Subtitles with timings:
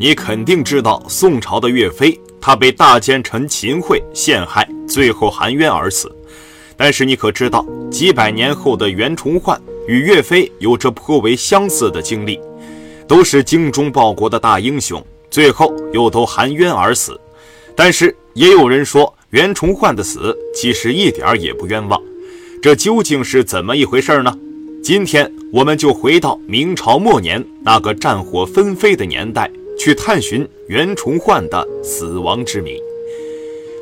[0.00, 6.10] 你肯定知道宋朝的岳飞，他被大奸臣秦桧陷害，最后含冤而死。
[6.74, 12.40] 但是你可知道，几百年后的袁崇焕与岳飞有着颇为相似的经历，
[13.06, 17.20] 都是精忠报国的大英雄，最后又都含冤而死。
[17.76, 22.00] 但是也有人说，袁崇焕的死其实一点儿也不冤枉。
[22.62, 24.34] 这究竟是怎么一回事呢？
[24.82, 29.50] 今天我们就回到明朝末年那个战火纷飞的年代，
[29.80, 32.78] 去探寻袁崇焕的死亡之谜。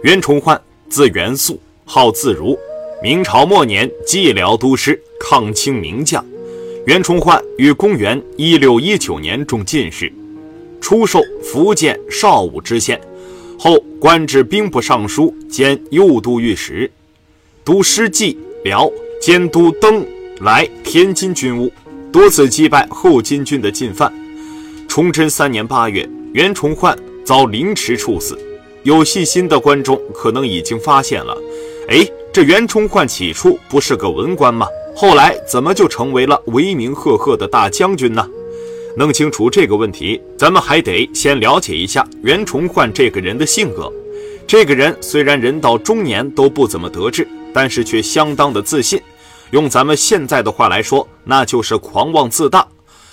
[0.04, 2.56] 袁崇焕字元素，号自如。
[3.02, 6.24] 明朝末年，蓟辽都师，抗清名将。
[6.86, 10.12] 袁崇焕于公元一六一九年中进士，
[10.80, 13.00] 初授福建邵武知县，
[13.58, 16.88] 后官至兵部尚书兼右都御史，
[17.64, 18.88] 督师蓟辽，
[19.20, 20.06] 监督登
[20.42, 21.72] 来天津军务，
[22.12, 24.12] 多次击败后金军的进犯。
[24.88, 28.36] 崇祯三年八月，袁崇焕遭凌迟处死。
[28.82, 31.36] 有细心的观众可能已经发现了，
[31.88, 32.08] 哎。
[32.30, 34.66] 这袁崇焕起初不是个文官吗？
[34.94, 38.24] 后来怎么就成为了威名赫赫的大将军呢？
[38.96, 43.90] 弄清楚这个问题，咱们还得先了解一下袁崇焕这个人的性格。
[44.46, 49.00] 这个人虽然人到中年都不怎么得志，但是却相当的自信。
[49.50, 52.64] 用咱们现在的话来说，那就是狂妄自大，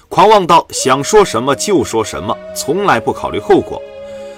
[0.07, 3.81] 狂妄到想说什么就说什么，从来不考虑后果。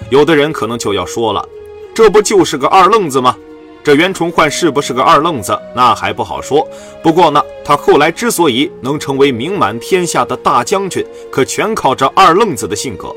[0.09, 1.47] 有的人可能就要说了，
[1.93, 3.35] 这不就是个二愣子吗？
[3.83, 6.67] 这袁崇焕是不是个二愣子，那还不好说。
[7.01, 13.13] 不过呢，他后来之所以能成为名满天下的大将军，可全靠这二愣子的性格。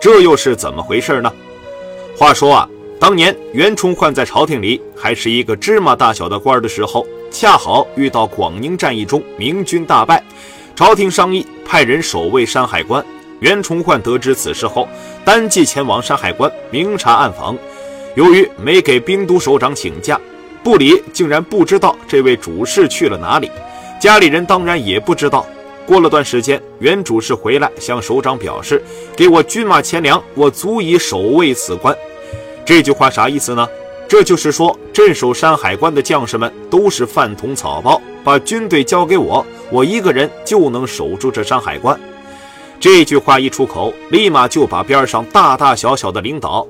[0.00, 1.30] 这又是怎么回事呢？
[2.16, 10.24] 话说啊，当年袁崇焕在朝廷里还是一个芝麻大小的官的时候，恰好遇到广宁战役中明军大败，
[10.74, 13.04] 朝廷商议派人守卫山海关。
[13.40, 14.88] 袁崇焕得知此事后，
[15.22, 17.54] 单骑前往山海关明察暗访。
[18.14, 20.18] 由于没给兵都首长请假，
[20.64, 23.50] 部里竟然不知道这位主事去了哪里，
[24.00, 25.46] 家里人当然也不知道。
[25.86, 28.82] 过了段时间，原主事回来向首长表示
[29.14, 31.94] ：“给我军马钱粮，我足以守卫此关。”
[32.64, 33.68] 这句话啥意思呢？
[34.08, 42.00] 这就是说，镇守山海关的将士们都是饭桶草包，把军队交给我，我一个人就能守住这山海关。
[42.80, 46.66] 这句话一出口，立马就把边上大大小小的领导。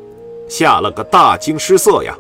[0.49, 2.17] 吓了个大惊失色呀！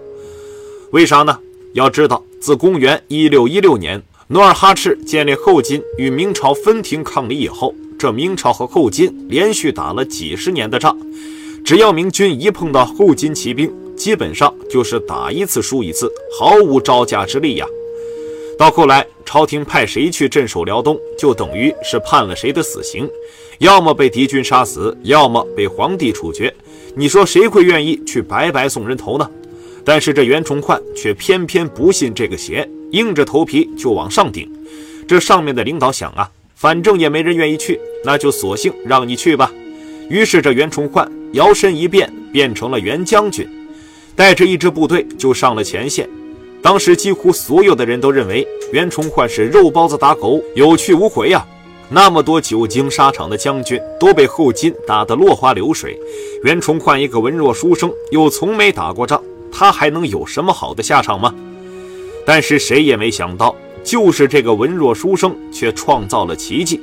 [0.93, 1.37] 为啥呢？
[1.73, 10.97] 要知道，自公元一六一六年努尔哈赤建立后金与明朝分庭抗礼以后，这明朝和后金连续打了几十年的仗，
[11.65, 17.67] 只要明军一碰到后金骑兵，基本上就是打一次输一次，毫无招架之力呀。
[18.57, 23.09] 到后来，朝廷派谁去镇守辽东，就等于是判了谁的死刑，
[23.59, 26.53] 要么被敌军杀死，要么被皇帝处决。
[26.95, 29.29] 你说谁会愿意去白白送人头呢？
[29.85, 34.51] 但是这袁崇焕却偏偏不信这个邪，硬着头皮就往上顶。
[35.07, 39.53] 这上面的领导想啊，反正也没人愿意去，那就索性让你去吧。
[40.11, 43.49] 于是这袁崇焕摇身一变，变成了袁将军，
[44.19, 46.09] 带着一支部队就上了前线。
[46.61, 51.47] 当时几乎所有的人都认为袁崇焕是肉包子打狗，有去无回呀。
[51.89, 55.97] 那么多久经沙场的将军都被后金打得落花流水，
[56.43, 61.33] 袁崇焕一个文弱书生，又从没打过仗，他还能有什么好的下场吗？
[62.27, 63.55] 但是谁也没想到，
[63.85, 66.81] 就是这个文弱书生却创造了奇迹。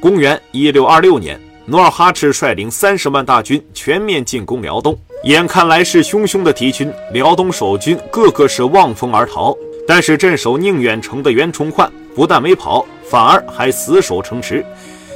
[0.00, 9.56] 公元一六二六年，努尔哈赤率领三十万大军全面进攻辽东，眼看来势汹汹的敌军，辽东守军个个是望风而逃，
[9.86, 12.84] 但是镇守宁远城的袁崇焕不但没跑。
[13.04, 14.64] 反而还死守城池，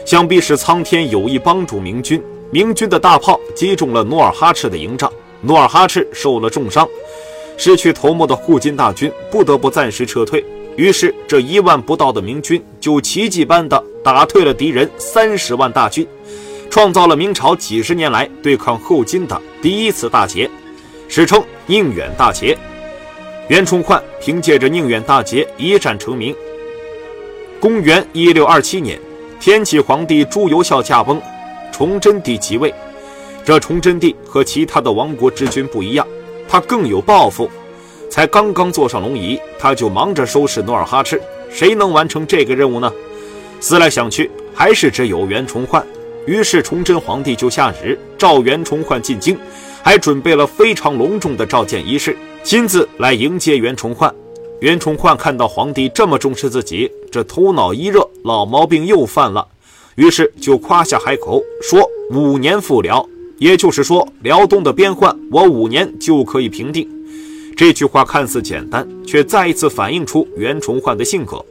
[0.05, 2.23] 想必是苍天有意帮助明军。
[2.53, 6.87] 明军的大炮击中了努尔哈赤的营帐，努尔哈赤受了重伤，
[7.57, 10.45] 失去头目的护金大军不得不暂时撤退。
[10.77, 16.07] 于是，这一万不到的明军就奇迹般的打退了敌人三十万大军，
[16.71, 20.51] 创造了明朝几十年来对抗后金的第一次大捷，
[21.09, 22.57] 史称宁远大捷。
[23.49, 26.35] 袁崇焕凭借着宁远大捷一战成名。
[27.61, 29.01] 公元一六二七年，
[29.41, 31.21] 天启皇帝朱由校驾崩，
[31.73, 32.75] 崇祯帝即位。
[33.45, 36.07] 这崇祯帝和其他的亡国之君不一样，
[36.49, 37.49] 他更有抱负。
[38.11, 41.21] 才刚刚坐上龙椅，他就忙着收拾努尔哈赤。
[41.49, 42.93] 谁能完成这个任务呢？
[43.61, 45.87] 思来想去，还是只有袁崇焕。
[46.27, 49.39] 于是崇祯皇帝就下旨召袁崇焕进京，
[49.83, 54.13] 还准备了非常隆重的召见仪式，亲自来迎接袁崇焕。
[54.61, 59.47] 袁崇焕看到皇帝这么重视自己，这头脑一热，老毛病又犯了，
[59.95, 63.09] 于是就夸下海口说：“五年复辽，
[63.39, 66.89] 也就是说，辽东的边患我五年就可以平定。
[67.57, 71.45] 这句话看似简单，却再一次反映出袁崇焕的性格。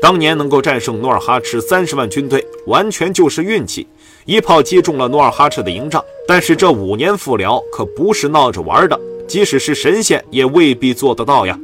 [0.00, 3.86] 当年能够战胜努尔哈赤三十万军队，完全就是运气，
[4.28, 6.04] 一炮击中了努尔哈赤的营帐。
[6.26, 11.58] 但是这五年复辽可不是闹着玩的，即使是神仙也未必做得到呀。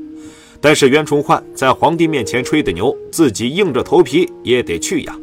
[0.62, 5.14] 但是袁崇焕在皇帝面前吹的牛，自己硬着头皮也得去呀。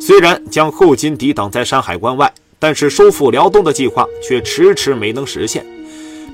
[0.00, 5.62] 虽然将后金抵挡在山海关外，但是收复辽东的计划却迟迟没能实现。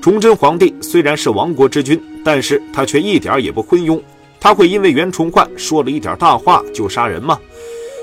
[0.01, 3.99] 崇祯皇帝虽然是亡国之君，但是他却一点也不昏庸。
[4.39, 7.37] 他会因为袁崇焕说了一点大话就杀人吗？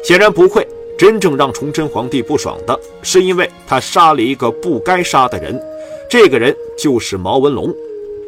[0.05, 0.69] 显然不会。
[0.97, 5.61] 真正让崇祯皇帝不爽的是，因为他杀了一个不该杀的人。
[6.09, 7.75] 这个人就是毛文龙。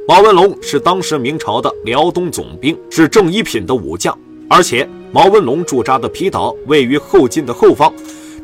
[0.09, 4.17] 毛文龙是当时明朝的辽东总兵，是正一品的武将。
[4.49, 7.93] 而且毛文龙驻扎的皮岛位于后金的后方，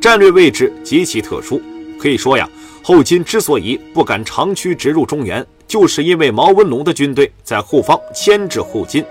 [0.00, 1.60] 战略位置极其特殊。
[1.98, 2.48] 可以说呀。
[2.84, 9.04] 后金之所以不敢长驱直入中原，就是因为毛文龙的军队在后方牵制后金。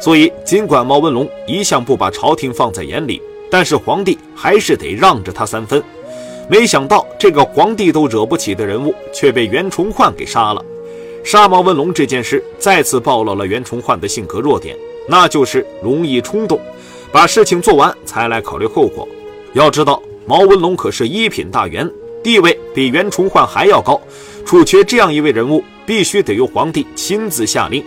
[0.00, 3.22] 所以，尽管毛文龙一向不把朝廷放在眼里，
[3.54, 5.80] 但是皇帝还是得让着他三分。
[6.50, 10.64] 没想到，这个皇帝都惹不起的人物，却被袁崇焕给杀了。
[11.22, 14.76] 杀毛文龙这件事，再次暴露了袁崇焕的性格弱点，
[15.08, 16.60] 那就是容易冲动，
[17.12, 19.06] 把事情做完才来考虑后果。
[19.52, 21.88] 要知道，毛文龙可是一品大员。
[22.24, 24.00] 地位比袁崇焕还要高，
[24.44, 27.84] 处决这样一位人物，必须得由皇帝亲自下令。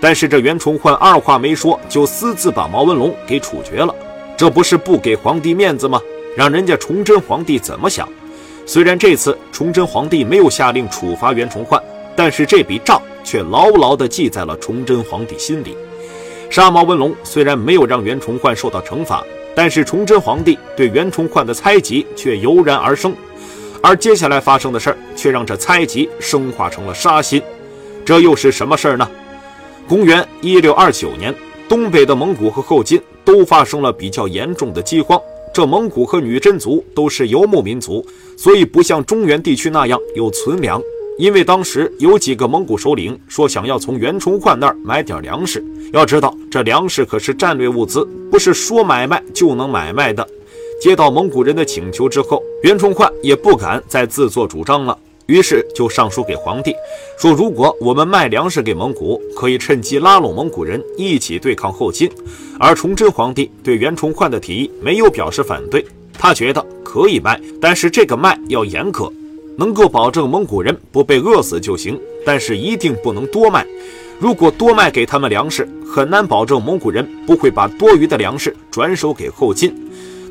[0.00, 3.92] 但是这袁崇焕二话没说，就私自把毛文龙给处决了，
[4.40, 6.00] 这不是不给皇帝面子吗？
[6.34, 8.08] 让人家崇祯皇帝怎么想？
[8.64, 11.78] 虽然这次崇祯皇帝没有下令处罚袁崇焕，
[12.16, 15.76] 但是这笔账却牢牢地记在了崇祯皇帝心里。
[16.48, 19.22] 杀毛文龙虽然没有让袁崇焕受到惩罚，
[19.54, 23.14] 但是崇祯皇帝对袁崇焕的猜忌却油然而生。
[23.82, 27.42] 而接下来发生的事儿，却让这猜忌升华成了杀心。
[28.06, 29.06] 这又是什么事儿呢？
[29.86, 31.34] 公元一六二九年，
[31.70, 35.16] 东北的蒙古和后金都发生了比较严重的饥荒。
[35.54, 38.04] 这蒙古和女真族都是游牧民族，
[38.36, 40.82] 所以不像中原地区那样有存粮。
[41.16, 45.64] 因为当时有几个蒙古首领说想要从袁崇焕那儿买点粮食。
[45.92, 50.26] 要知道，这粮食可是战略物资，不是说买卖就能买卖的。
[50.82, 54.98] 接到蒙古人的请求之后，袁崇焕也不敢再自作主张了，
[55.30, 56.74] 于是就上书给皇帝，
[57.16, 62.10] 说如果我们卖粮食给蒙古，可以趁机拉拢蒙古人一起对抗后金。
[62.58, 65.86] 而崇祯皇帝对袁崇焕的提议没有表示反对，
[66.18, 69.08] 他觉得可以卖，但是这个卖要严格，
[69.56, 73.64] 能够保证蒙古人不被饿死就行，但是一定不能多卖。
[74.18, 79.72] 如果多卖给他们粮食，很难保证蒙古人不会把多余的粮食转手给后金。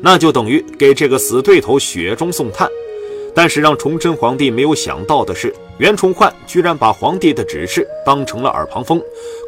[0.02, 2.68] 那就等于给这个死对头雪中送炭，
[3.34, 9.00] 但是让崇祯皇帝没有想到的是，袁崇焕居然把皇帝的指示当成了耳旁风，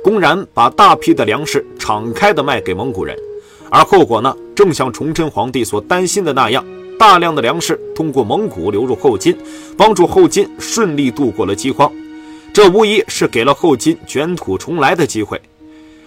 [0.02, 3.17] 公然把大批的粮食敞开的卖给蒙古人，
[3.70, 6.64] 而后果呢，正像崇祯皇帝所担心的那样，
[6.99, 9.37] 大量的粮食通过蒙古流入后金，
[9.76, 11.93] 帮助后金顺利度过了饥荒，
[12.52, 15.40] 这无疑是给了后金卷土重来的机会。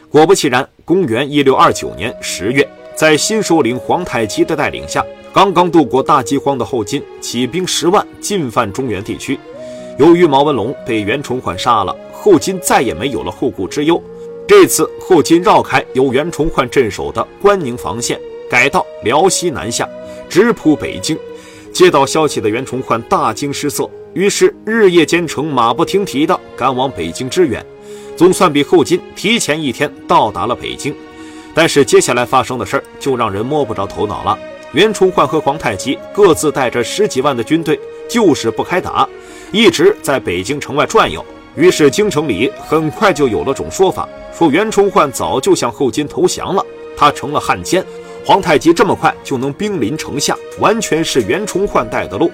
[0.10, 2.68] 果不其然，公元一六二九年十月。
[2.96, 5.04] 在新首领皇太极的带领下，
[5.36, 9.38] 刚刚度过大饥荒的后金起兵十万进犯中原地区。
[10.00, 14.02] 由于毛文龙被袁崇焕杀了，后金再也没有了后顾之忧。
[14.48, 18.18] 这次后金绕开由袁崇焕镇守的关宁防线，
[18.50, 19.86] 改道辽西南下，
[20.30, 21.20] 直扑北京。
[21.74, 27.62] 接到消息的袁崇焕大惊失色，于是日夜兼程，马不停蹄地赶往北京支援，
[28.16, 30.96] 总算比后金提前一天到达了北京。
[31.54, 34.40] 但是接下来发生的事儿就让人摸不着头脑了。
[34.76, 37.80] 袁崇焕和皇太极各自带着十几万的军队，
[38.10, 39.08] 就是不开打，
[39.54, 41.26] 一直在北京城外转悠。
[41.56, 44.06] 于是京城里很快就有了种说法，
[44.38, 46.62] 说袁崇焕早就向后金投降了，
[46.98, 47.82] 他成了汉奸。
[48.26, 52.30] 皇太极这么快就能兵临城下，完全是袁崇焕带的路。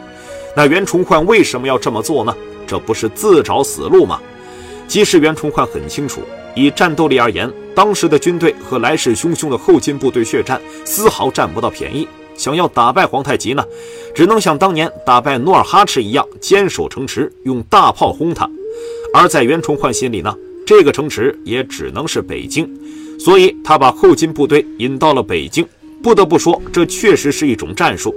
[0.55, 2.36] 那袁崇焕为什么要这么做呢？
[2.65, 4.19] 这不是自找死路吗？
[4.88, 6.21] 即使袁崇焕很清楚。
[6.55, 12.07] 以战斗力而言，当时的军队和来势汹汹的后金部队血战，丝毫占不到便宜。
[12.35, 13.63] 想要打败皇太极呢，
[14.13, 18.50] 只能像当年打败努尔哈赤一样，坚守城池，用大炮轰他。
[19.13, 20.35] 而在袁崇焕心里呢，
[20.65, 22.67] 这个城池也只能是北京，
[23.19, 25.67] 所以他把后金部队引到了北京。
[26.01, 28.15] 不得不说，这确实是一种战术。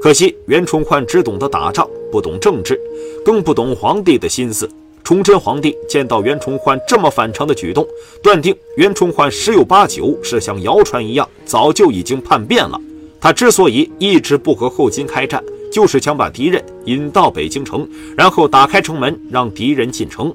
[0.00, 2.78] 可惜袁崇焕只懂得打仗，不懂政治，
[3.24, 4.68] 更不懂皇帝的心思。
[5.02, 7.84] 崇祯皇帝见到袁崇焕这么反常的举动，
[8.22, 12.80] 断定袁崇焕十有八九是像谣传一样，早就已经叛变了。
[13.24, 20.30] 他之所以一直不和后金开战，就是想把敌人引到北京城，然后打开城门让敌人进城。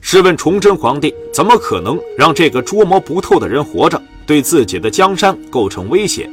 [0.00, 6.28] 试问崇祯皇帝怎么可能让这个捉摸不透的人活着，对自己的江山构成威胁？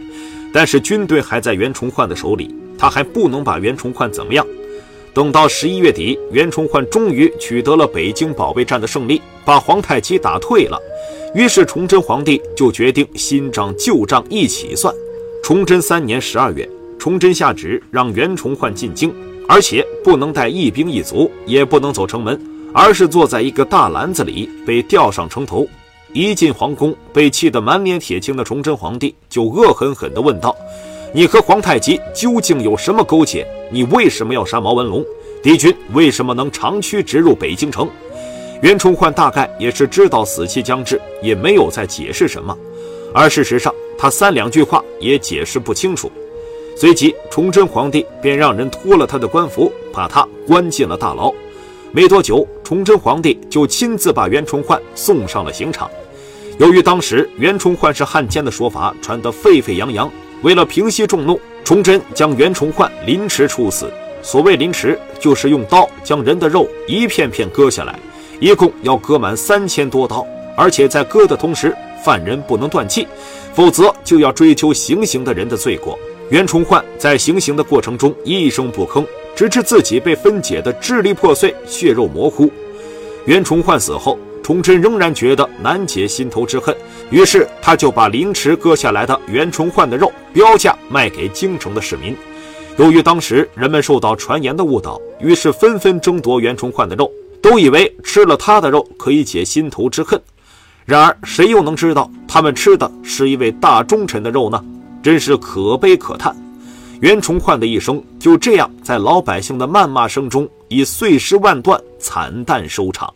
[0.51, 4.43] 但是军队还在袁崇焕的手里，他还不能把袁崇焕怎么样。
[5.13, 10.79] 等到十一月底，袁崇焕终于取得了北京保卫战的胜利，把皇太极打退了。
[11.35, 14.91] 于是崇祯皇帝就决定新账旧账一起算。
[15.43, 19.13] 崇祯三年十二月，崇祯下旨让袁崇焕进京，
[19.45, 22.39] 而且不能带一兵一卒，也不能走城门。
[22.73, 25.67] 而是坐在一个大篮子里，被吊上城头。
[26.13, 30.55] 一进皇宫，被气得满脸铁青的崇祯皇帝就恶狠狠地问道
[31.13, 33.45] ：“你和皇太极究竟有什么勾结？
[33.69, 35.03] 你为什么要杀毛文龙？
[35.43, 37.89] 敌军为什么能长驱直入北京城？”
[38.63, 42.57] 袁崇焕大概也是知道死期将至，也没有再解释什么。
[43.13, 46.11] 而事实上，他三两句话也解释不清楚。
[46.75, 51.31] 随即，崇祯皇帝便让人脱了他的官服，把他关进了大牢。
[51.91, 55.89] 没多久，崇祯皇帝就亲自把袁崇焕送上了刑场。
[56.57, 63.91] 由于当时袁崇焕是汉奸的说法传得沸沸扬扬，为了平息众怒，崇祯将袁崇焕凌迟处死。
[64.23, 67.99] 所谓凌迟，就是用刀将人的肉一片片割下来，
[68.39, 73.07] 一共要割满三千多刀，而且在割的同时，犯人不能断气，
[73.53, 75.97] 否则就要追究行刑的人的罪过。
[76.29, 79.05] 袁崇焕在行刑的过程中一声不吭。
[79.35, 82.51] 直至自己被分解的支离破碎、血肉模糊。
[83.25, 86.75] 袁崇焕死后，崇祯仍然觉得难解心头之恨，
[87.09, 92.15] 于是他就把凌迟割下来的袁崇焕的肉标价卖给京城的市民。
[92.77, 100.21] 由于当时人们受到传言的误导，于是纷纷争夺袁崇焕的肉，都以为吃了他的肉可以解心头之恨。
[100.85, 104.63] 然而，谁又能知道他们吃的是一位大忠臣的肉呢？
[105.01, 106.35] 真是可悲可叹。
[106.99, 113.13] 袁崇焕的一生就这样在老百姓的谩骂声中，以碎尸万段惨淡收场。